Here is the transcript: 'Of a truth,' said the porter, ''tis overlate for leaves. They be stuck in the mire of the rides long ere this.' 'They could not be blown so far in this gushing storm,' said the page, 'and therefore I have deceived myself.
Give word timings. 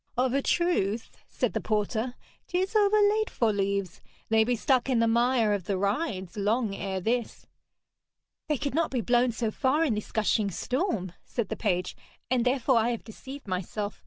'Of 0.17 0.33
a 0.33 0.41
truth,' 0.41 1.11
said 1.29 1.53
the 1.53 1.61
porter, 1.61 2.15
''tis 2.47 2.75
overlate 2.75 3.29
for 3.29 3.53
leaves. 3.53 4.01
They 4.29 4.43
be 4.43 4.55
stuck 4.55 4.89
in 4.89 4.97
the 4.97 5.07
mire 5.07 5.53
of 5.53 5.65
the 5.65 5.77
rides 5.77 6.35
long 6.37 6.73
ere 6.75 6.99
this.' 6.99 7.45
'They 8.47 8.57
could 8.57 8.73
not 8.73 8.89
be 8.89 9.01
blown 9.01 9.31
so 9.31 9.51
far 9.51 9.83
in 9.85 9.93
this 9.93 10.11
gushing 10.11 10.49
storm,' 10.49 11.11
said 11.23 11.49
the 11.49 11.55
page, 11.55 11.95
'and 12.31 12.45
therefore 12.45 12.77
I 12.77 12.89
have 12.89 13.03
deceived 13.03 13.47
myself. 13.47 13.99